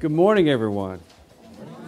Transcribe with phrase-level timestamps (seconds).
[0.00, 1.00] Good morning, everyone.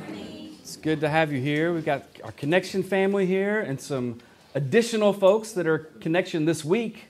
[0.08, 1.72] It's good to have you here.
[1.72, 4.18] We've got our Connection family here and some
[4.52, 7.04] additional folks that are Connection this week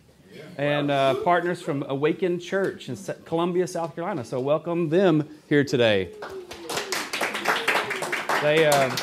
[0.58, 4.26] and uh, partners from Awaken Church in Columbia, South Carolina.
[4.26, 6.10] So, welcome them here today.
[8.42, 8.94] They, uh,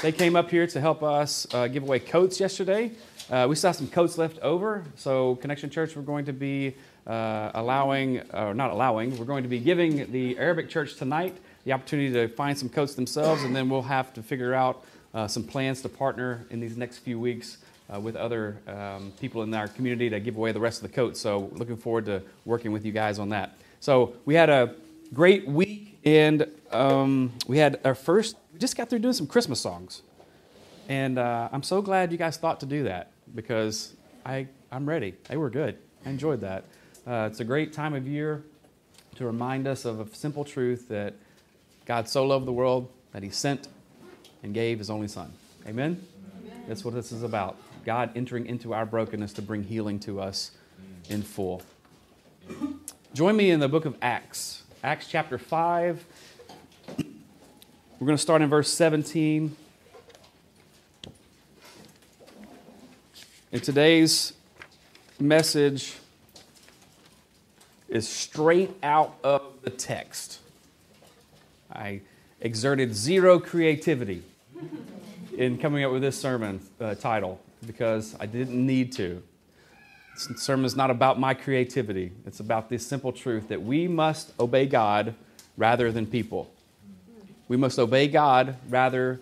[0.00, 2.92] they came up here to help us uh, give away coats yesterday.
[3.30, 6.74] Uh, we have some coats left over, so Connection Church, we're going to be
[7.06, 11.72] uh, allowing, or not allowing, we're going to be giving the Arabic church tonight the
[11.72, 14.84] opportunity to find some coats themselves, and then we'll have to figure out
[15.14, 17.58] uh, some plans to partner in these next few weeks
[17.92, 20.94] uh, with other um, people in our community to give away the rest of the
[20.94, 21.20] coats.
[21.20, 23.56] So, looking forward to working with you guys on that.
[23.80, 24.74] So, we had a
[25.12, 29.60] great week, and um, we had our first, we just got through doing some Christmas
[29.60, 30.02] songs.
[30.88, 33.94] And uh, I'm so glad you guys thought to do that because
[34.26, 35.14] I, I'm ready.
[35.28, 35.78] They were good.
[36.04, 36.64] I enjoyed that.
[37.06, 38.42] Uh, it's a great time of year
[39.16, 41.14] to remind us of a simple truth that
[41.86, 43.68] God so loved the world that he sent
[44.42, 45.32] and gave his only son.
[45.66, 46.00] Amen?
[46.42, 46.64] Amen?
[46.68, 47.56] That's what this is about.
[47.84, 50.52] God entering into our brokenness to bring healing to us
[51.08, 51.62] in full.
[53.12, 56.04] Join me in the book of Acts, Acts chapter 5.
[56.98, 59.56] We're going to start in verse 17.
[63.52, 64.32] And today's
[65.20, 65.94] message,
[67.94, 70.40] is straight out of the text.
[71.74, 72.00] I
[72.40, 74.22] exerted zero creativity
[75.36, 79.22] in coming up with this sermon uh, title because I didn't need to.
[80.14, 84.32] This sermon is not about my creativity, it's about this simple truth that we must
[84.38, 85.14] obey God
[85.56, 86.50] rather than people.
[87.48, 89.20] We must obey God rather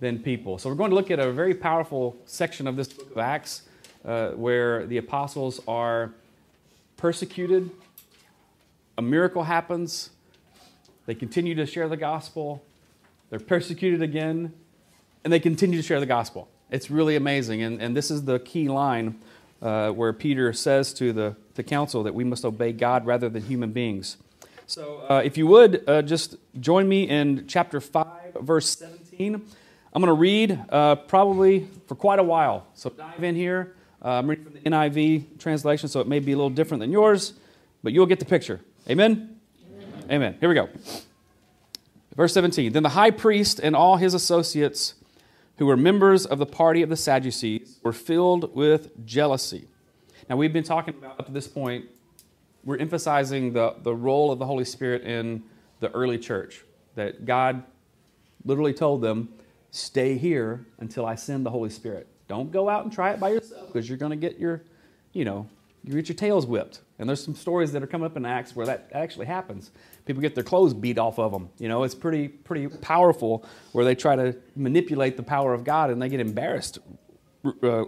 [0.00, 0.58] than people.
[0.58, 3.62] So, we're going to look at a very powerful section of this book of Acts
[4.04, 6.12] uh, where the apostles are
[6.96, 7.70] persecuted
[8.98, 10.10] a miracle happens,
[11.08, 12.62] they continue to share the gospel,
[13.30, 14.52] they're persecuted again,
[15.24, 16.50] and they continue to share the gospel.
[16.70, 17.62] It's really amazing.
[17.62, 19.18] And, and this is the key line
[19.62, 23.42] uh, where Peter says to the, the council that we must obey God rather than
[23.42, 24.18] human beings.
[24.66, 29.34] So, uh, if you would, uh, just join me in chapter 5, verse 17.
[29.94, 32.66] I'm going to read uh, probably for quite a while.
[32.74, 33.74] So, dive in here.
[34.04, 36.92] Uh, I'm reading from the NIV translation, so it may be a little different than
[36.92, 37.32] yours,
[37.82, 38.60] but you'll get the picture.
[38.90, 39.37] Amen?
[40.10, 40.36] Amen?
[40.40, 40.68] Here we go.
[42.16, 44.94] Verse 17 Then the high priest and all his associates,
[45.58, 49.68] who were members of the party of the Sadducees, were filled with jealousy.
[50.28, 51.86] Now, we've been talking about up to this point,
[52.64, 55.42] we're emphasizing the, the role of the Holy Spirit in
[55.80, 56.64] the early church.
[56.96, 57.62] That God
[58.44, 59.30] literally told them,
[59.70, 62.08] Stay here until I send the Holy Spirit.
[62.26, 64.62] Don't go out and try it by yourself because you're going to get your,
[65.12, 65.48] you know,
[65.88, 66.82] you get your tails whipped.
[66.98, 69.70] And there's some stories that are coming up in Acts where that actually happens.
[70.04, 71.48] People get their clothes beat off of them.
[71.58, 75.88] You know, it's pretty pretty powerful where they try to manipulate the power of God
[75.88, 76.78] and they get embarrassed
[77.62, 77.84] uh,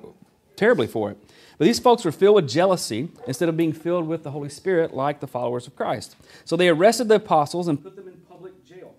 [0.56, 1.18] terribly for it.
[1.58, 4.94] But these folks were filled with jealousy instead of being filled with the Holy Spirit
[4.94, 6.16] like the followers of Christ.
[6.46, 8.94] So they arrested the apostles and put them in public jail.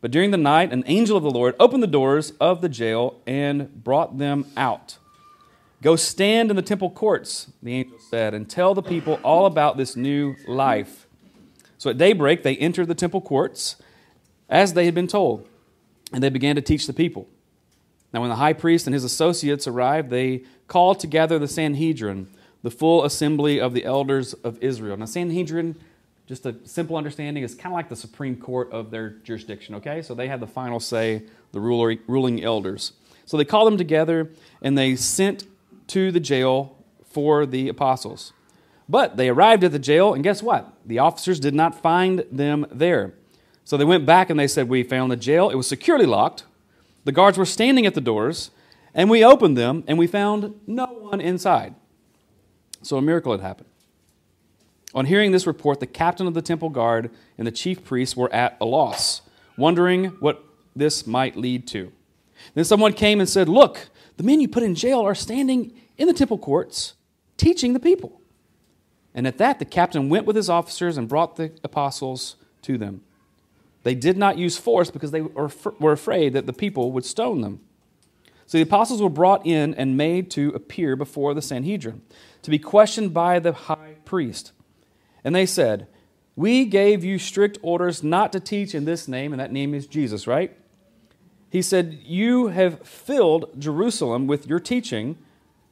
[0.00, 3.20] But during the night, an angel of the Lord opened the doors of the jail
[3.26, 4.96] and brought them out.
[5.82, 9.76] Go stand in the temple courts, the angel said, and tell the people all about
[9.76, 11.08] this new life.
[11.76, 13.76] So at daybreak, they entered the temple courts
[14.48, 15.48] as they had been told,
[16.12, 17.28] and they began to teach the people.
[18.14, 22.28] Now, when the high priest and his associates arrived, they called together the Sanhedrin,
[22.62, 24.96] the full assembly of the elders of Israel.
[24.96, 25.74] Now, Sanhedrin,
[26.28, 30.00] just a simple understanding, is kind of like the Supreme Court of their jurisdiction, okay?
[30.00, 32.92] So they have the final say, the ruling elders.
[33.26, 34.30] So they called them together
[34.60, 35.44] and they sent
[35.88, 38.32] to the jail for the apostles.
[38.88, 40.72] But they arrived at the jail, and guess what?
[40.84, 43.14] The officers did not find them there.
[43.64, 45.50] So they went back and they said, We found the jail.
[45.50, 46.44] It was securely locked.
[47.04, 48.50] The guards were standing at the doors,
[48.94, 51.74] and we opened them, and we found no one inside.
[52.82, 53.68] So a miracle had happened.
[54.94, 58.32] On hearing this report, the captain of the temple guard and the chief priests were
[58.32, 59.22] at a loss,
[59.56, 60.44] wondering what
[60.76, 61.92] this might lead to.
[62.54, 63.88] Then someone came and said, Look,
[64.22, 66.94] the men you put in jail are standing in the temple courts
[67.36, 68.20] teaching the people.
[69.14, 73.02] And at that, the captain went with his officers and brought the apostles to them.
[73.82, 77.60] They did not use force because they were afraid that the people would stone them.
[78.46, 82.02] So the apostles were brought in and made to appear before the Sanhedrin,
[82.42, 84.52] to be questioned by the high priest.
[85.24, 85.88] And they said,
[86.36, 89.88] We gave you strict orders not to teach in this name, and that name is
[89.88, 90.56] Jesus, right?
[91.52, 95.18] He said, You have filled Jerusalem with your teaching,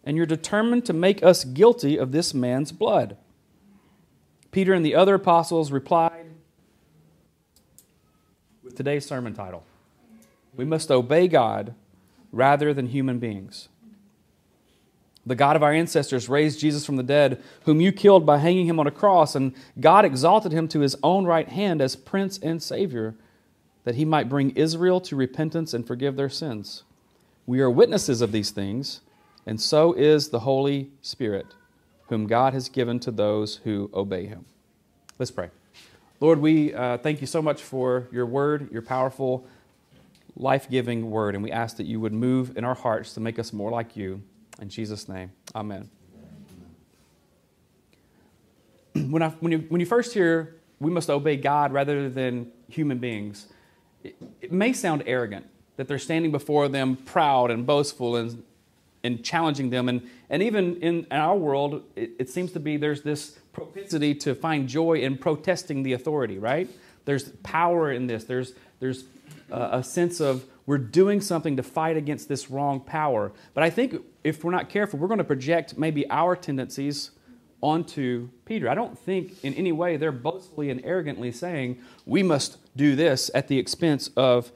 [0.05, 3.17] and you're determined to make us guilty of this man's blood.
[4.53, 6.27] Peter and the other apostles replied
[8.63, 9.65] with today's sermon title
[10.55, 11.73] We must obey God
[12.31, 13.71] rather than human beings.
[15.25, 18.67] The God of our ancestors raised Jesus from the dead, whom you killed by hanging
[18.67, 22.37] him on a cross, and God exalted him to his own right hand as Prince
[22.37, 23.15] and Savior,
[23.85, 26.85] that he might bring Israel to repentance and forgive their sins.
[27.47, 29.01] We are witnesses of these things,
[29.47, 31.47] and so is the Holy Spirit
[32.09, 34.45] whom God has given to those who obey him.
[35.19, 35.51] Let's pray.
[36.19, 39.47] Lord, we uh, thank you so much for your word, your powerful,
[40.37, 43.39] life giving word, and we ask that you would move in our hearts to make
[43.39, 44.23] us more like you.
[44.61, 45.89] In Jesus' name, amen.
[49.11, 52.99] When, I, when, you, when you first hear we must obey God rather than human
[52.99, 53.47] beings,
[54.05, 58.43] it, may sound arrogant that they're standing before them proud and boastful and
[59.03, 59.89] and challenging them.
[59.89, 64.35] And, and even in our world, it, it, seems to be there's this propensity to
[64.35, 66.69] find joy in protesting the authority, right?
[67.07, 68.25] There's power in this.
[68.25, 69.05] There's, there's
[69.51, 73.33] a sense of we're doing something to fight against this wrong power.
[73.55, 77.11] But I think if we're not careful, we're going to project maybe our tendencies
[77.61, 78.69] onto Peter.
[78.69, 83.31] I don't think in any way they're boastfully and arrogantly saying, we must do this
[83.35, 84.53] at the expense of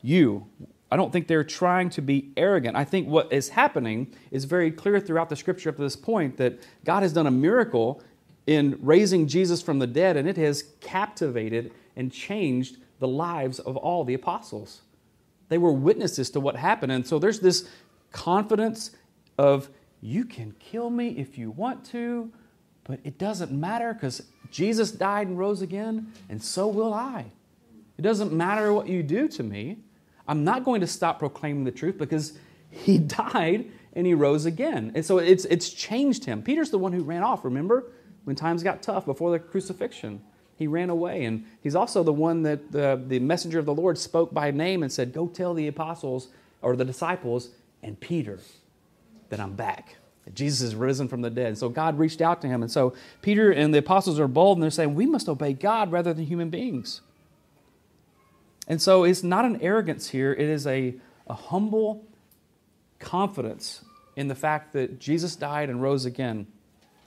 [0.00, 0.46] you.
[0.90, 2.76] I don't think they're trying to be arrogant.
[2.76, 6.36] I think what is happening is very clear throughout the scripture up to this point
[6.36, 8.02] that God has done a miracle
[8.46, 13.76] in raising Jesus from the dead, and it has captivated and changed the lives of
[13.76, 14.82] all the apostles.
[15.48, 16.92] They were witnesses to what happened.
[16.92, 17.68] And so there's this
[18.10, 18.90] confidence
[19.38, 19.70] of,
[20.02, 22.30] you can kill me if you want to,
[22.84, 27.26] but it doesn't matter because Jesus died and rose again, and so will I.
[27.96, 29.78] It doesn't matter what you do to me.
[30.26, 32.32] I'm not going to stop proclaiming the truth because
[32.70, 34.90] he died and he rose again.
[34.94, 36.42] And so it's, it's changed him.
[36.42, 37.92] Peter's the one who ran off, remember?
[38.24, 40.20] When times got tough before the crucifixion.
[40.56, 41.24] He ran away.
[41.26, 44.82] And he's also the one that the, the messenger of the Lord spoke by name
[44.82, 46.28] and said, Go tell the apostles
[46.60, 47.50] or the disciples
[47.82, 48.40] and Peter
[49.32, 49.96] that I'm back.
[50.26, 51.46] That Jesus is risen from the dead.
[51.46, 52.62] And so God reached out to him.
[52.62, 52.92] And so
[53.22, 56.26] Peter and the apostles are bold and they're saying, We must obey God rather than
[56.26, 57.00] human beings.
[58.68, 60.94] And so it's not an arrogance here, it is a,
[61.26, 62.04] a humble
[62.98, 63.82] confidence
[64.16, 66.46] in the fact that Jesus died and rose again.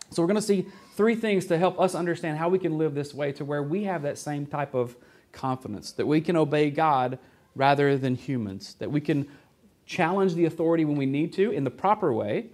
[0.09, 2.95] So we're going to see three things to help us understand how we can live
[2.95, 4.95] this way to where we have that same type of
[5.31, 7.19] confidence, that we can obey God
[7.55, 9.27] rather than humans, that we can
[9.85, 12.47] challenge the authority when we need to in the proper way,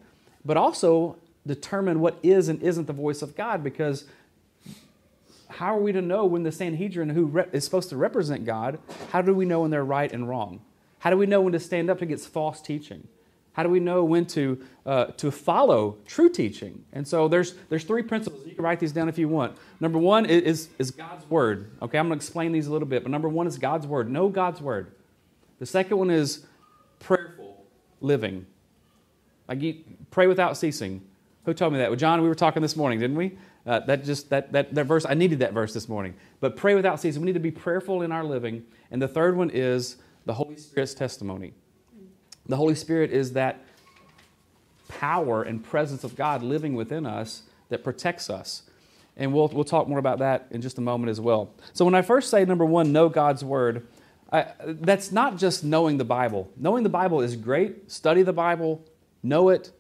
[0.43, 4.05] but also determine what is and isn't the voice of God because
[5.49, 8.79] how are we to know when the Sanhedrin, who is supposed to represent God,
[9.11, 10.61] how do we know when they're right and wrong?
[10.99, 13.07] How do we know when to stand up against false teaching?
[13.53, 16.85] How do we know when to, uh, to follow true teaching?
[16.93, 18.45] And so there's, there's three principles.
[18.45, 19.57] You can write these down if you want.
[19.81, 21.69] Number one is, is God's Word.
[21.81, 24.09] Okay, I'm going to explain these a little bit, but number one is God's Word.
[24.09, 24.91] Know God's Word.
[25.59, 26.45] The second one is
[27.01, 27.65] prayerful
[28.00, 28.46] living.
[29.48, 29.62] Like
[30.12, 31.01] pray without ceasing.
[31.46, 31.89] Who told me that?
[31.89, 33.38] Well, John, we were talking this morning, didn't we?
[33.65, 35.05] Uh, that just that, that that verse.
[35.08, 36.15] I needed that verse this morning.
[36.39, 37.22] But pray without ceasing.
[37.22, 38.63] We need to be prayerful in our living.
[38.89, 41.53] And the third one is the Holy Spirit's testimony.
[42.48, 43.63] The Holy Spirit is that
[44.88, 48.63] power and presence of God living within us that protects us.
[49.17, 51.51] And we'll, we'll talk more about that in just a moment as well.
[51.74, 53.88] So, when I first say number one, know God's Word,
[54.31, 56.50] I, that's not just knowing the Bible.
[56.55, 57.91] Knowing the Bible is great.
[57.91, 58.83] Study the Bible,
[59.23, 59.71] know it,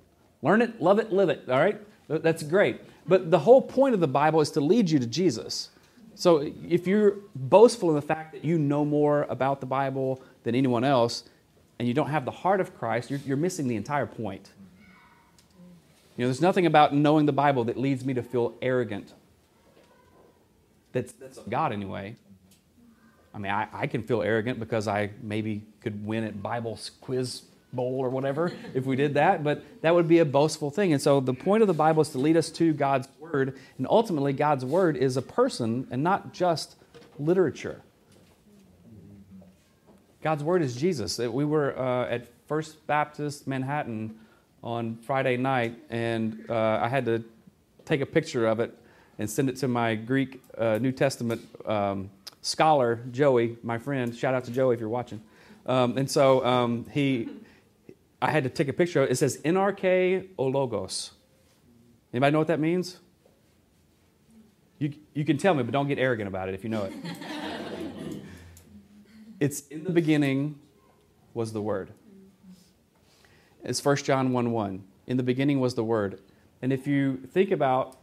[0.41, 1.49] learn it, love it, live it.
[1.49, 1.79] All right?
[2.07, 2.81] That's great.
[3.07, 5.69] But the whole point of the Bible is to lead you to Jesus.
[6.15, 10.53] So if you're boastful in the fact that you know more about the Bible than
[10.55, 11.23] anyone else,
[11.79, 14.51] and you don't have the heart of Christ, you're, you're missing the entire point.
[16.15, 19.13] You know, there's nothing about knowing the Bible that leads me to feel arrogant.
[20.91, 22.17] That's, that's God anyway.
[23.33, 27.43] I mean, I, I can feel arrogant because I maybe could win at Bible quiz
[27.73, 30.93] bowl or whatever if we did that, but that would be a boastful thing.
[30.93, 33.87] And so the point of the Bible is to lead us to God's Word, and
[33.89, 36.75] ultimately, God's Word is a person and not just
[37.17, 37.81] literature.
[40.21, 41.17] God's Word is Jesus.
[41.17, 44.19] We were uh, at First Baptist Manhattan
[44.63, 47.23] on Friday night, and uh, I had to
[47.85, 48.77] take a picture of it
[49.17, 52.09] and send it to my Greek uh, New Testament um,
[52.41, 54.15] scholar, Joey, my friend.
[54.15, 55.21] Shout out to Joey if you're watching.
[55.65, 57.29] Um, and so um, he,
[58.21, 59.15] I had to take a picture it.
[59.17, 61.11] Says NRK Ologos.
[62.13, 62.97] Anybody know what that means?
[64.79, 66.93] You, you can tell me, but don't get arrogant about it if you know it.
[69.39, 70.59] it's in the beginning
[71.33, 71.91] was the Word.
[73.63, 74.83] It's 1 John 1 1.
[75.07, 76.19] In the beginning was the Word.
[76.61, 77.97] And if you think about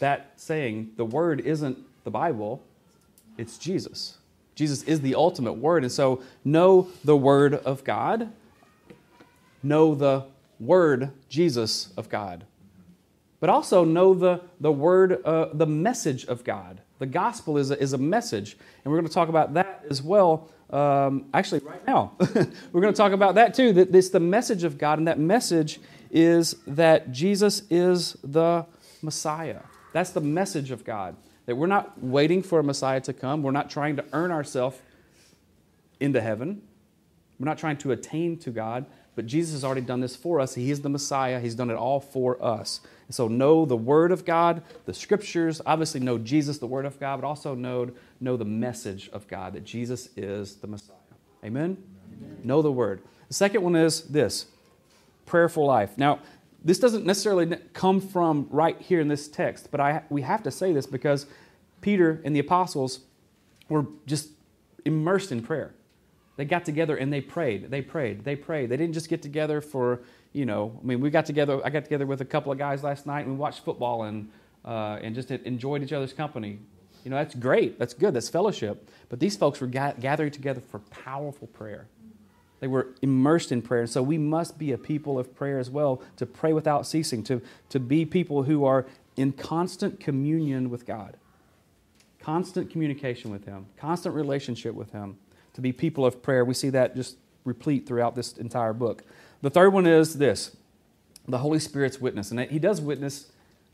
[0.00, 2.62] that saying, the Word isn't the Bible,
[3.38, 4.18] it's Jesus.
[4.54, 5.82] Jesus is the ultimate Word.
[5.84, 8.32] And so know the Word of God,
[9.62, 10.24] know the
[10.58, 12.44] Word, Jesus, of God.
[13.38, 16.80] But also know the, the Word, uh, the message of God.
[16.98, 18.56] The gospel is a, is a message.
[18.84, 22.12] And we're going to talk about that as well um, actually right now.
[22.18, 23.72] We're going to talk about that too.
[23.74, 28.66] That it's the message of God, and that message is that Jesus is the
[29.02, 29.60] Messiah.
[29.92, 31.16] That's the message of God.
[31.46, 33.42] That we're not waiting for a Messiah to come.
[33.42, 34.78] We're not trying to earn ourselves
[36.00, 36.62] into heaven.
[37.38, 40.54] We're not trying to attain to God, but Jesus has already done this for us.
[40.54, 41.38] He is the Messiah.
[41.40, 42.80] He's done it all for us.
[43.06, 46.98] And so know the Word of God, the Scriptures, obviously know Jesus, the Word of
[46.98, 50.96] God, but also know, know the message of God, that Jesus is the Messiah.
[51.44, 51.76] Amen?
[52.18, 52.38] Amen?
[52.42, 53.02] Know the Word.
[53.28, 54.46] The second one is this
[55.26, 55.98] prayerful life.
[55.98, 56.20] Now,
[56.66, 60.50] this doesn't necessarily come from right here in this text, but I, we have to
[60.50, 61.26] say this because
[61.80, 63.00] Peter and the apostles
[63.68, 64.30] were just
[64.84, 65.74] immersed in prayer.
[66.36, 67.70] They got together and they prayed.
[67.70, 68.24] They prayed.
[68.24, 68.68] They prayed.
[68.68, 70.00] They didn't just get together for
[70.32, 71.62] you know, I mean, we got together.
[71.64, 74.28] I got together with a couple of guys last night and we watched football and
[74.64, 76.58] uh, and just enjoyed each other's company.
[77.04, 77.78] You know, that's great.
[77.78, 78.12] That's good.
[78.12, 78.90] That's fellowship.
[79.08, 81.86] But these folks were ga- gathering together for powerful prayer.
[82.60, 83.82] They were immersed in prayer.
[83.82, 87.22] And so we must be a people of prayer as well, to pray without ceasing,
[87.24, 88.86] to, to be people who are
[89.16, 91.16] in constant communion with God,
[92.20, 95.18] constant communication with Him, constant relationship with Him,
[95.54, 96.44] to be people of prayer.
[96.44, 99.04] We see that just replete throughout this entire book.
[99.42, 100.56] The third one is this
[101.28, 102.30] the Holy Spirit's witness.
[102.30, 103.32] And he does witness,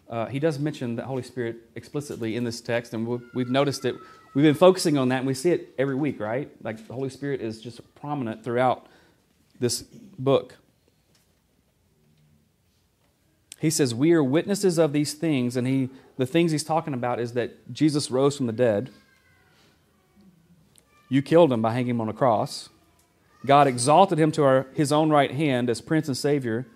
[0.09, 3.97] uh, he does mention the Holy Spirit explicitly in this text, and we've noticed it.
[4.35, 6.51] We've been focusing on that, and we see it every week, right?
[6.63, 8.87] Like the Holy Spirit is just prominent throughout
[9.61, 10.57] this book.
[13.59, 17.21] He says, We are witnesses of these things, and he, the things he's talking about
[17.21, 18.91] is that Jesus rose from the dead.
[21.09, 22.71] You killed him by hanging him on a cross.
[23.45, 26.67] God exalted him to our, his own right hand as Prince and Savior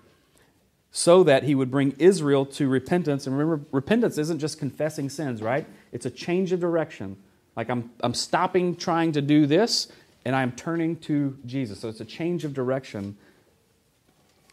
[0.91, 3.27] so that he would bring Israel to repentance.
[3.27, 5.67] And remember, repentance isn't just confessing sins, right?
[5.93, 7.17] It's a change of direction.
[7.57, 9.89] Like I'm, I'm stopping trying to do this
[10.25, 11.81] and I'm turning to Jesus.
[11.81, 13.17] So it's a change of direction.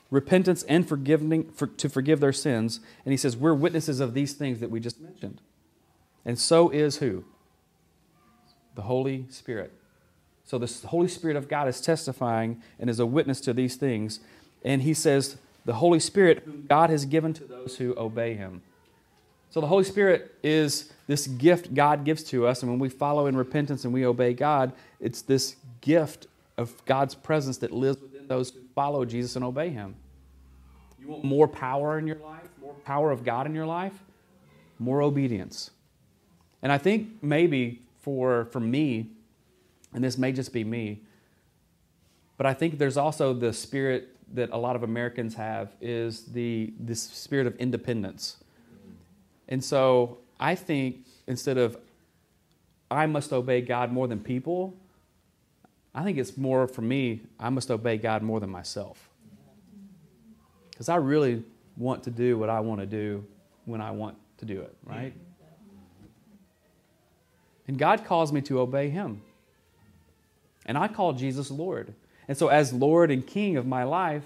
[0.09, 2.79] Repentance and forgiving for, to forgive their sins.
[3.05, 5.41] And he says, We're witnesses of these things that we just mentioned.
[6.25, 7.25] And so is who?
[8.75, 9.73] The Holy Spirit.
[10.45, 14.19] So the Holy Spirit of God is testifying and is a witness to these things.
[14.63, 18.61] And he says, the Holy Spirit, God has given to those who obey him.
[19.53, 22.63] So the Holy Spirit is this gift God gives to us.
[22.63, 26.25] And when we follow in repentance and we obey God, it's this gift
[26.57, 29.93] of God's presence that lives within those who follow Jesus and obey him.
[30.99, 33.93] You want more power in your life, more power of God in your life,
[34.79, 35.69] more obedience.
[36.63, 39.11] And I think maybe for, for me,
[39.93, 41.01] and this may just be me,
[42.37, 46.73] but I think there's also the spirit that a lot of Americans have is the
[46.79, 48.37] this spirit of independence.
[49.47, 51.77] And so I think instead of
[52.89, 54.75] I must obey God more than people,
[55.95, 59.09] I think it's more for me, I must obey God more than myself.
[60.71, 61.43] Because I really
[61.77, 63.25] want to do what I want to do
[63.65, 65.13] when I want to do it, right?
[67.67, 69.21] And God calls me to obey Him.
[70.65, 71.93] And I call Jesus Lord.
[72.27, 74.23] And so, as Lord and King of my life,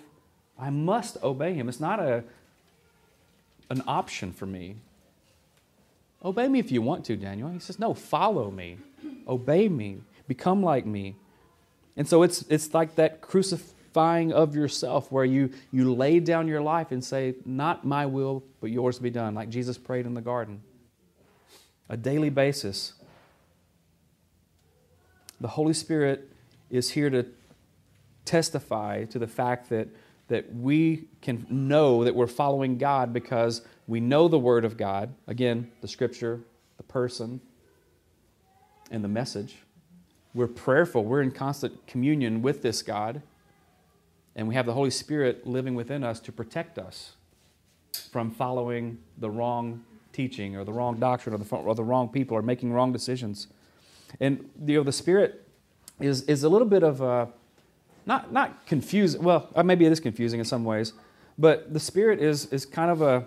[0.59, 1.69] I must obey him.
[1.69, 2.23] It's not a,
[3.69, 4.77] an option for me.
[6.27, 7.49] Obey me if you want to, Daniel.
[7.49, 8.79] He says, No, follow me.
[9.27, 9.99] Obey me.
[10.27, 11.15] Become like me.
[11.95, 16.59] And so it's, it's like that crucifying of yourself where you, you lay down your
[16.59, 20.21] life and say, Not my will, but yours be done, like Jesus prayed in the
[20.21, 20.61] garden.
[21.87, 22.93] A daily basis
[25.39, 26.29] the Holy Spirit
[26.69, 27.25] is here to
[28.25, 29.87] testify to the fact that,
[30.27, 35.13] that we can know that we're following God because we know the Word of God.
[35.27, 36.41] Again, the Scripture,
[36.75, 37.39] the person,
[38.91, 39.57] and the message.
[40.33, 41.03] We're prayerful.
[41.03, 43.21] We're in constant communion with this God.
[44.35, 47.13] And we have the Holy Spirit living within us to protect us
[48.11, 52.37] from following the wrong teaching or the wrong doctrine or the, or the wrong people
[52.37, 53.47] or making wrong decisions.
[54.19, 55.47] And you know, the Spirit
[55.99, 57.29] is, is a little bit of a,
[58.05, 60.93] not, not confusing, well, uh, maybe it is confusing in some ways,
[61.37, 63.25] but the Spirit is, is kind of a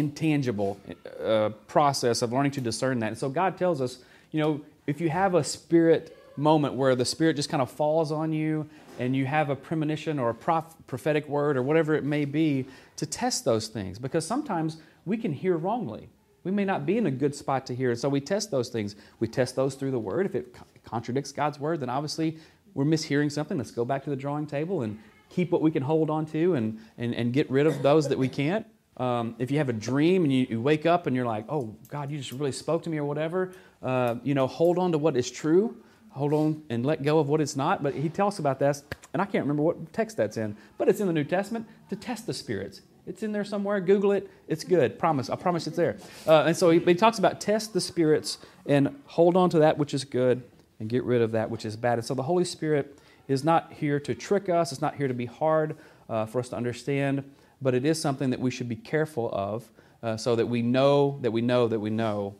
[0.00, 0.80] intangible
[1.22, 3.08] uh, process of learning to discern that.
[3.08, 3.98] And so God tells us,
[4.32, 8.10] you know, if you have a Spirit moment where the Spirit just kind of falls
[8.10, 12.04] on you and you have a premonition or a prof- prophetic word or whatever it
[12.04, 12.66] may be,
[12.96, 16.08] to test those things because sometimes we can hear wrongly.
[16.44, 17.90] We may not be in a good spot to hear.
[17.90, 18.96] And so we test those things.
[19.18, 20.26] We test those through the Word.
[20.26, 20.54] If it
[20.84, 22.38] contradicts God's Word, then obviously
[22.74, 23.58] we're mishearing something.
[23.58, 26.54] Let's go back to the drawing table and keep what we can hold on to
[26.54, 28.66] and, and, and get rid of those that we can't.
[29.00, 31.74] Um, if you have a dream and you, you, wake up and you're like, oh,
[31.88, 33.52] God, you just really spoke to me or whatever,
[33.82, 35.74] uh, you know, hold on to what is true
[36.10, 37.82] hold on and let go of what it's not.
[37.82, 41.00] But he tells about this, and I can't remember what text that's in, but it's
[41.00, 42.82] in the New Testament to test the spirits.
[43.06, 43.80] It's in there somewhere.
[43.80, 44.30] Google it.
[44.46, 44.98] It's good.
[44.98, 45.30] Promise.
[45.30, 45.96] I promise it's there.
[46.26, 49.78] Uh, and so he, he, talks about test the spirits and hold on to that
[49.78, 50.42] which is good
[50.78, 51.98] and get rid of that which is bad.
[51.98, 54.70] And so the Holy Spirit is not here to trick us.
[54.70, 55.76] It's not here to be hard
[56.08, 57.24] uh, for us to understand,
[57.62, 59.70] but it is something that we should be careful of
[60.02, 62.34] uh, so that we know that we know that we know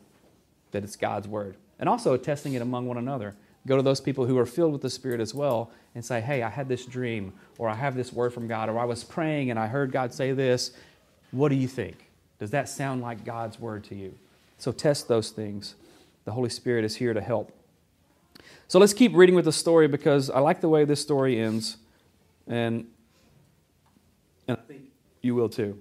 [0.71, 1.57] that it's God's word.
[1.79, 3.35] And also testing it among one another.
[3.67, 6.41] Go to those people who are filled with the Spirit as well and say, Hey,
[6.41, 9.51] I had this dream, or I have this word from God, or I was praying
[9.51, 10.71] and I heard God say this.
[11.31, 12.09] What do you think?
[12.39, 14.17] Does that sound like God's word to you?
[14.57, 15.75] So test those things.
[16.25, 17.51] The Holy Spirit is here to help.
[18.67, 21.77] So let's keep reading with the story because I like the way this story ends,
[22.47, 22.87] and,
[24.47, 24.90] and I think
[25.21, 25.77] you will too.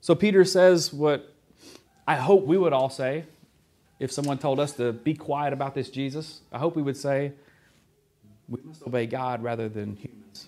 [0.00, 1.34] So Peter says what
[2.06, 3.24] I hope we would all say
[3.98, 7.32] if someone told us to be quiet about this Jesus, I hope we would say,
[8.48, 10.46] we must obey God rather than humans.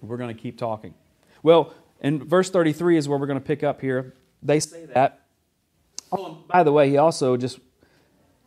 [0.00, 0.94] We're going to keep talking.
[1.42, 4.14] Well, in verse 33 is where we're going to pick up here.
[4.42, 5.20] They say that.
[6.10, 7.60] Oh, by the way, he also just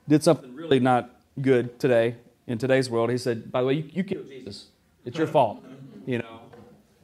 [0.07, 2.15] did something really not good today
[2.47, 3.09] in today's world.
[3.09, 4.67] He said, by the way, you, you killed Jesus.
[5.05, 5.63] It's your fault.
[6.05, 6.39] You know.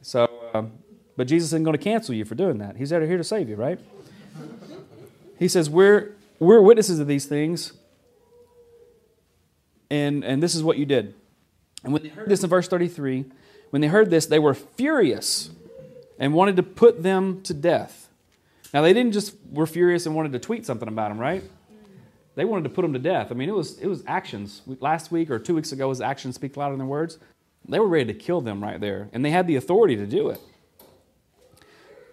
[0.02, 0.72] So, um,
[1.20, 2.78] but Jesus isn't going to cancel you for doing that.
[2.78, 3.78] He's out here to save you, right?
[5.38, 7.74] He says, We're we're witnesses of these things,
[9.90, 11.12] and, and this is what you did.
[11.84, 13.26] And when they heard this in verse 33,
[13.68, 15.50] when they heard this, they were furious
[16.18, 18.08] and wanted to put them to death.
[18.72, 21.44] Now, they didn't just were furious and wanted to tweet something about them, right?
[22.34, 23.30] They wanted to put them to death.
[23.30, 24.62] I mean, it was, it was actions.
[24.66, 27.18] Last week or two weeks ago was actions speak louder than words.
[27.68, 30.30] They were ready to kill them right there, and they had the authority to do
[30.30, 30.40] it.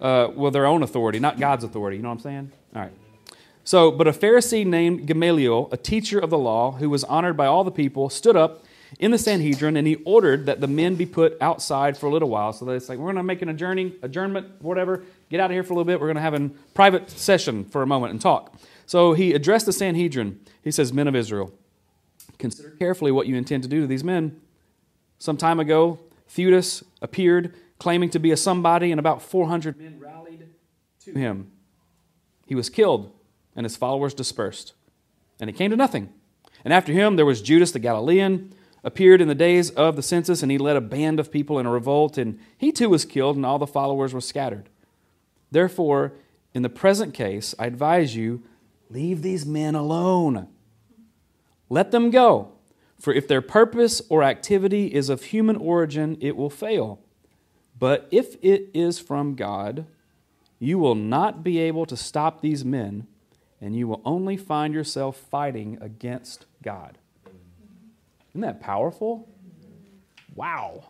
[0.00, 1.96] Uh, well, their own authority, not God's authority.
[1.96, 2.52] You know what I'm saying?
[2.74, 2.92] All right.
[3.64, 7.46] So, but a Pharisee named Gamaliel, a teacher of the law, who was honored by
[7.46, 8.64] all the people, stood up
[8.98, 12.30] in the Sanhedrin and he ordered that the men be put outside for a little
[12.30, 12.52] while.
[12.52, 15.62] So it's like, we're going to make an adjourning, adjournment, whatever, get out of here
[15.62, 16.00] for a little bit.
[16.00, 18.54] We're going to have a private session for a moment and talk.
[18.86, 20.40] So he addressed the Sanhedrin.
[20.64, 21.52] He says, Men of Israel,
[22.38, 24.40] consider carefully what you intend to do to these men.
[25.18, 25.98] Some time ago,
[26.30, 30.48] Theudas appeared claiming to be a somebody, and about 400 men rallied
[31.00, 31.50] to him.
[32.46, 33.12] He was killed
[33.58, 34.74] and his followers dispersed.
[35.40, 36.12] And it came to nothing.
[36.64, 40.42] And after him, there was Judas the Galilean, appeared in the days of the census,
[40.42, 43.34] and he led a band of people in a revolt, and he too was killed,
[43.34, 44.68] and all the followers were scattered.
[45.50, 46.12] Therefore,
[46.54, 48.44] in the present case, I advise you
[48.88, 50.46] leave these men alone.
[51.68, 52.52] Let them go.
[53.00, 57.00] For if their purpose or activity is of human origin, it will fail.
[57.78, 59.86] But if it is from God,
[60.58, 63.06] you will not be able to stop these men
[63.60, 66.98] and you will only find yourself fighting against God.
[68.30, 69.28] Isn't that powerful?
[70.34, 70.84] Wow.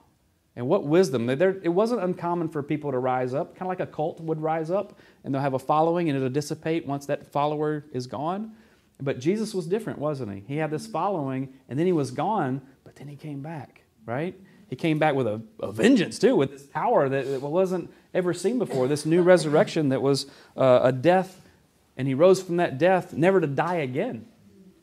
[0.55, 1.27] And what wisdom.
[1.27, 4.43] There, it wasn't uncommon for people to rise up, kind of like a cult would
[4.43, 8.53] rise up, and they'll have a following and it'll dissipate once that follower is gone.
[9.01, 10.43] But Jesus was different, wasn't he?
[10.47, 14.35] He had this following, and then he was gone, but then he came back, right?
[14.69, 18.35] He came back with a, a vengeance, too, with this power that, that wasn't ever
[18.35, 20.27] seen before, this new resurrection that was
[20.57, 21.41] uh, a death
[21.99, 24.25] and he rose from that death never to die again,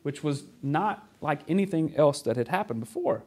[0.02, 3.24] which was not like anything else that had happened before.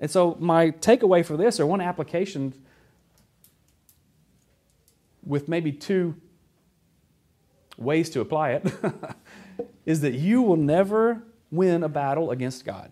[0.00, 2.54] And so, my takeaway for this, or one application
[5.24, 6.14] with maybe two
[7.76, 8.72] ways to apply it,
[9.86, 12.90] is that you will never win a battle against God.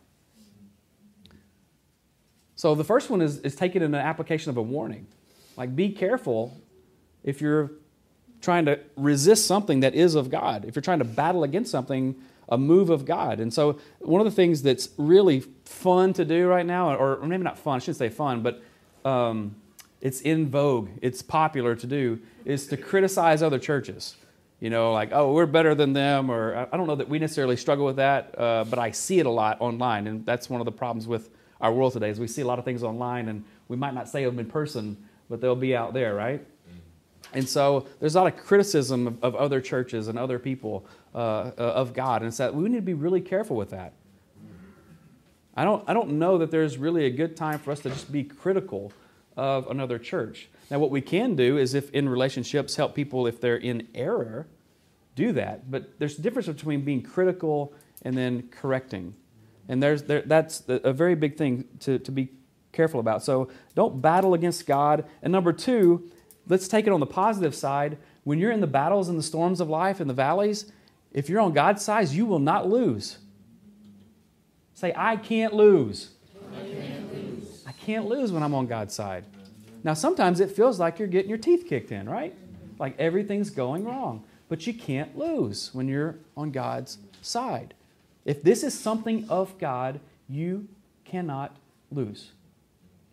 [2.56, 5.06] So, the first one is, is taken in an application of a warning.
[5.56, 6.58] Like, be careful
[7.22, 7.70] if you're
[8.40, 12.14] trying to resist something that is of God, if you're trying to battle against something,
[12.48, 13.40] a move of God.
[13.40, 17.42] And so, one of the things that's really fun to do right now, or maybe
[17.42, 18.62] not fun, I shouldn't say fun, but
[19.04, 19.54] um,
[20.00, 24.16] it's in vogue, it's popular to do, is to criticize other churches.
[24.60, 27.56] You know, like, oh, we're better than them, or I don't know that we necessarily
[27.56, 30.64] struggle with that, uh, but I see it a lot online, and that's one of
[30.64, 31.28] the problems with
[31.60, 34.08] our world today is we see a lot of things online, and we might not
[34.08, 34.96] say them in person,
[35.28, 36.44] but they'll be out there, right?
[37.32, 41.18] And so there's a lot of criticism of, of other churches and other people uh,
[41.18, 43.94] uh, of God, and it's that we need to be really careful with that.
[45.56, 48.12] I don't, I don't know that there's really a good time for us to just
[48.12, 48.92] be critical
[49.36, 50.48] of another church.
[50.70, 54.46] Now, what we can do is, if in relationships, help people if they're in error,
[55.14, 55.70] do that.
[55.70, 59.14] But there's a difference between being critical and then correcting.
[59.68, 62.28] And there's, there, that's a very big thing to, to be
[62.72, 63.22] careful about.
[63.22, 65.04] So don't battle against God.
[65.22, 66.10] And number two,
[66.48, 67.98] let's take it on the positive side.
[68.24, 70.70] When you're in the battles and the storms of life and the valleys,
[71.12, 73.18] if you're on God's side, you will not lose.
[74.74, 76.10] Say, I can't lose.
[76.54, 77.64] I can't lose.
[77.66, 79.24] I can't lose when I'm on God's side.
[79.82, 82.34] Now, sometimes it feels like you're getting your teeth kicked in, right?
[82.78, 84.24] Like everything's going wrong.
[84.48, 87.74] But you can't lose when you're on God's side.
[88.26, 90.68] If this is something of God, you
[91.04, 91.56] cannot
[91.90, 92.32] lose.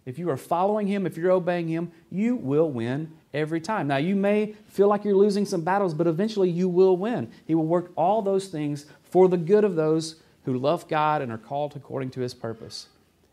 [0.05, 3.87] If you are following Him, if you're obeying Him, you will win every time.
[3.87, 7.31] Now, you may feel like you're losing some battles, but eventually you will win.
[7.45, 11.31] He will work all those things for the good of those who love God and
[11.31, 12.87] are called according to His purpose.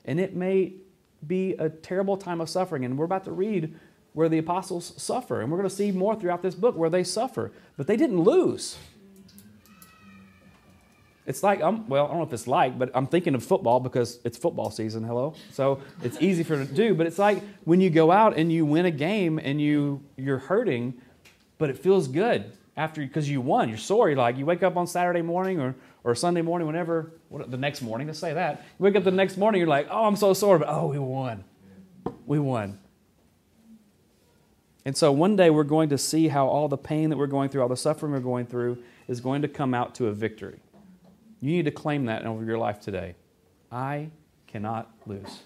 [0.05, 0.75] And it may
[1.27, 2.85] be a terrible time of suffering.
[2.85, 3.75] And we're about to read
[4.13, 5.41] where the apostles suffer.
[5.41, 7.53] And we're going to see more throughout this book where they suffer.
[7.77, 8.77] But they didn't lose.
[11.31, 13.81] It's like, I'm, well, I don't know if it's like, but I'm thinking of football
[13.81, 15.35] because it's football season, hello?
[15.53, 16.95] So it's easy for to do.
[16.95, 20.39] But it's like when you go out and you win a game and you, you're
[20.39, 21.01] hurting,
[21.57, 23.69] but it feels good after because you won.
[23.69, 24.09] You're sore.
[24.11, 27.57] You're like, you wake up on Saturday morning or or Sunday morning, whenever, what, the
[27.57, 28.65] next morning, let's say that.
[28.79, 30.99] You wake up the next morning, you're like, oh, I'm so sore, but oh, we
[30.99, 31.45] won.
[32.27, 32.79] We won.
[34.85, 37.51] And so one day we're going to see how all the pain that we're going
[37.51, 40.61] through, all the suffering we're going through, is going to come out to a victory.
[41.41, 43.15] You need to claim that over your life today.
[43.73, 44.11] I
[44.47, 45.41] cannot lose.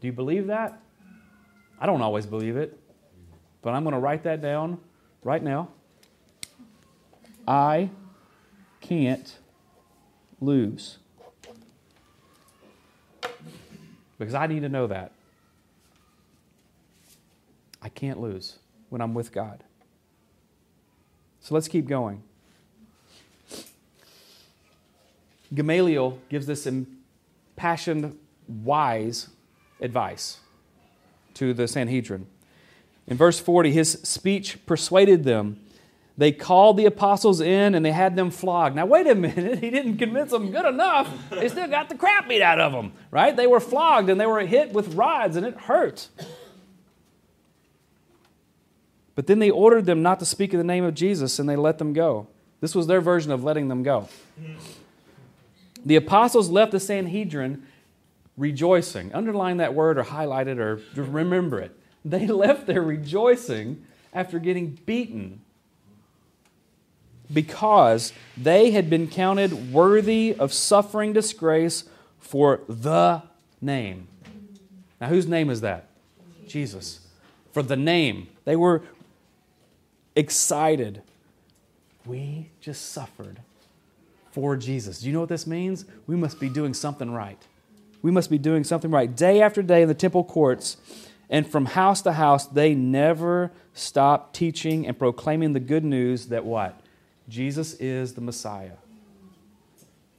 [0.00, 0.80] Do you believe that?
[1.80, 2.78] I don't always believe it,
[3.62, 4.80] but I'm going to write that down
[5.22, 5.68] right now.
[7.46, 7.90] I
[8.80, 9.36] can't
[10.40, 10.98] lose.
[14.18, 15.12] Because I need to know that.
[17.80, 19.62] I can't lose when I'm with God.
[21.40, 22.22] So let's keep going.
[25.54, 29.28] Gamaliel gives this impassioned, wise
[29.80, 30.40] advice
[31.34, 32.26] to the Sanhedrin.
[33.06, 35.60] In verse 40, his speech persuaded them
[36.18, 38.74] they called the apostles in and they had them flogged.
[38.74, 39.60] Now, wait a minute.
[39.60, 41.08] He didn't convince them good enough.
[41.30, 43.34] They still got the crap beat out of them, right?
[43.34, 46.08] They were flogged and they were hit with rods and it hurt.
[49.14, 51.56] But then they ordered them not to speak in the name of Jesus and they
[51.56, 52.26] let them go.
[52.60, 54.08] This was their version of letting them go.
[55.84, 57.66] The apostles left the Sanhedrin
[58.36, 59.12] rejoicing.
[59.14, 61.76] Underline that word or highlight it or remember it.
[62.04, 65.40] They left there rejoicing after getting beaten
[67.32, 71.84] because they had been counted worthy of suffering disgrace
[72.18, 73.22] for the
[73.60, 74.08] name.
[75.00, 75.88] Now, whose name is that?
[76.46, 77.00] Jesus.
[77.52, 78.28] For the name.
[78.44, 78.82] They were
[80.16, 81.02] excited.
[82.06, 83.40] We just suffered
[84.30, 85.00] for Jesus.
[85.00, 85.84] Do you know what this means?
[86.06, 87.40] We must be doing something right.
[88.02, 89.14] We must be doing something right.
[89.14, 90.76] Day after day in the temple courts
[91.30, 96.44] and from house to house, they never stopped teaching and proclaiming the good news that
[96.44, 96.80] what?
[97.28, 98.72] Jesus is the Messiah.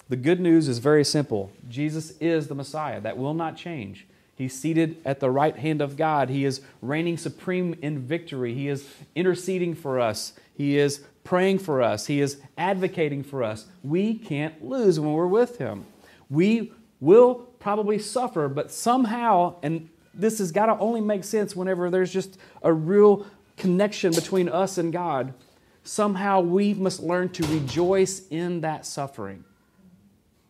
[0.09, 2.99] The good news is very simple Jesus is the Messiah.
[2.99, 4.07] That will not change.
[4.35, 6.29] He's seated at the right hand of God.
[6.29, 8.53] He is reigning supreme in victory.
[8.53, 10.31] He is interceding for us.
[10.55, 12.07] He is praying for us.
[12.07, 13.67] He is advocating for us.
[13.83, 15.85] We can't lose when we're with Him.
[16.27, 21.91] We will probably suffer, but somehow, and this has got to only make sense whenever
[21.91, 25.35] there's just a real connection between us and God
[25.83, 29.43] somehow we must learn to rejoice in that suffering.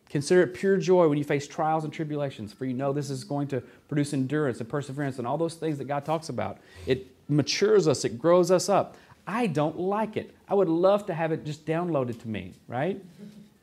[0.08, 3.22] Consider it pure joy when you face trials and tribulations, for you know this is
[3.22, 6.56] going to produce endurance and perseverance and all those things that God talks about.
[6.86, 8.96] It matures us, it grows us up.
[9.30, 10.34] I don't like it.
[10.48, 13.00] I would love to have it just downloaded to me, right?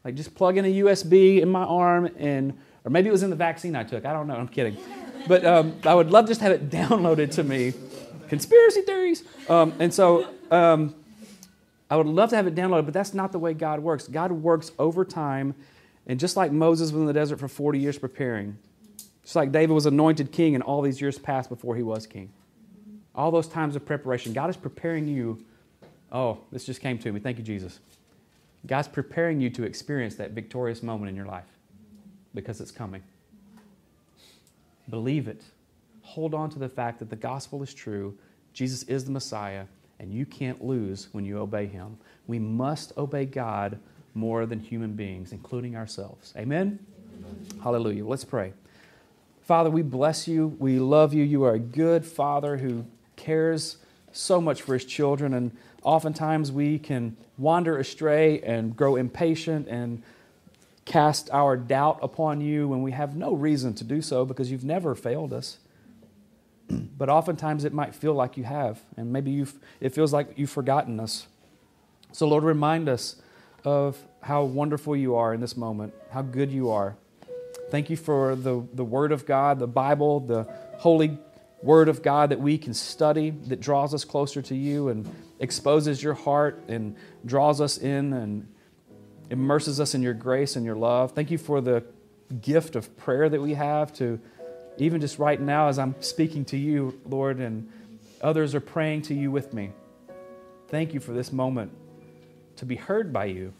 [0.06, 3.30] Like just plug in a USB in my arm and, or maybe it was in
[3.30, 4.06] the vaccine I took.
[4.06, 4.36] I don't know.
[4.36, 4.78] I'm kidding.
[5.28, 7.74] But um, I would love just to have it downloaded to me.
[8.30, 9.24] Conspiracy theories.
[9.50, 10.96] Um, and so, um,
[11.90, 14.08] I would love to have it downloaded, but that's not the way God works.
[14.08, 15.56] God works over time,
[16.06, 18.58] and just like Moses was in the desert for 40 years preparing,
[19.24, 22.30] just like David was anointed king and all these years passed before he was king.
[23.16, 24.34] all those times of preparation.
[24.34, 25.44] God is preparing you.
[26.12, 27.20] Oh, this just came to me.
[27.20, 27.80] Thank you, Jesus.
[28.66, 31.46] God's preparing you to experience that victorious moment in your life
[32.34, 33.04] because it's coming.
[34.90, 35.44] Believe it.
[36.02, 38.18] Hold on to the fact that the gospel is true,
[38.54, 39.66] Jesus is the Messiah,
[40.00, 41.98] and you can't lose when you obey him.
[42.28, 43.80] We must obey God
[44.14, 46.34] more than human beings, including ourselves.
[46.38, 46.80] Amen?
[47.20, 47.48] Amen?
[47.62, 48.06] Hallelujah.
[48.06, 48.54] Let's pray.
[49.42, 50.56] Father, we bless you.
[50.60, 51.24] We love you.
[51.24, 53.78] You are a good Father who cares
[54.12, 55.56] so much for his children, and
[55.88, 60.04] oftentimes we can wander astray and grow impatient and
[60.84, 64.66] cast our doubt upon you when we have no reason to do so because you've
[64.66, 65.60] never failed us.
[66.70, 70.50] but oftentimes it might feel like you have, and maybe you've, it feels like you've
[70.50, 71.28] forgotten us.
[72.12, 73.16] So, Lord, remind us
[73.64, 76.98] of how wonderful you are in this moment, how good you are.
[77.72, 80.44] Thank you for the, the Word of God, the Bible, the
[80.80, 81.18] holy
[81.68, 85.06] Word of God that we can study, that draws us closer to you and
[85.42, 88.48] exposes your heart and draws us in and
[89.30, 91.12] immerses us in your grace and your love.
[91.12, 91.84] Thank you for the
[92.42, 94.18] gift of prayer that we have to,
[94.78, 97.70] even just right now as I'm speaking to you, Lord, and
[98.22, 99.72] others are praying to you with me.
[100.70, 101.74] Thank you for this moment
[102.56, 103.52] to be heard by you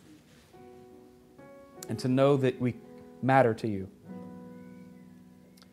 [1.90, 2.76] and to know that we
[3.22, 3.90] matter to you.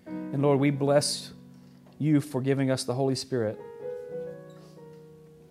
[0.06, 1.30] And Lord, we bless
[1.98, 3.60] you for giving us the Holy Spirit.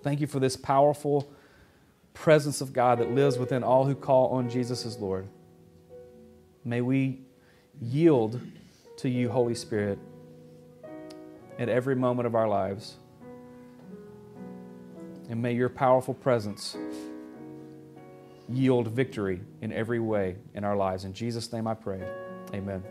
[0.01, 1.31] Thank you for this powerful
[2.13, 5.27] presence of God that lives within all who call on Jesus as Lord.
[6.65, 7.21] May we
[7.81, 8.39] yield
[8.97, 9.97] to you, Holy Spirit,
[11.57, 12.95] at every moment of our lives.
[15.29, 16.75] And may your powerful presence
[18.49, 21.05] yield victory in every way in our lives.
[21.05, 22.01] In Jesus' name I pray.
[22.53, 22.83] Amen.